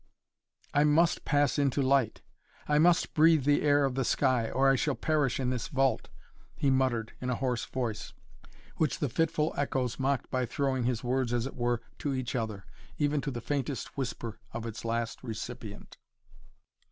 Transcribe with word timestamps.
"I 0.73 0.83
must 0.83 1.25
pass 1.25 1.59
into 1.59 1.79
light. 1.83 2.23
I 2.67 2.79
must 2.79 3.13
breathe 3.13 3.43
the 3.43 3.61
air 3.61 3.85
of 3.85 3.93
the 3.93 4.03
sky, 4.03 4.49
or 4.49 4.67
I 4.67 4.75
shall 4.75 4.95
perish 4.95 5.39
in 5.39 5.51
this 5.51 5.67
vault," 5.67 6.09
he 6.55 6.71
muttered 6.71 7.13
in 7.21 7.29
a 7.29 7.35
hoarse 7.35 7.65
voice, 7.65 8.11
which 8.77 8.97
the 8.97 9.09
fitful 9.09 9.53
echoes 9.55 9.99
mocked 9.99 10.31
by 10.31 10.47
throwing 10.47 10.85
his 10.85 11.03
words 11.03 11.33
as 11.33 11.45
it 11.45 11.53
were, 11.55 11.81
to 11.99 12.15
each 12.15 12.35
other, 12.35 12.65
even 12.97 13.21
to 13.21 13.29
the 13.29 13.41
faintest 13.41 13.95
whisper 13.95 14.39
of 14.53 14.65
its 14.65 14.83
last 14.83 15.21
recipient. 15.23 15.97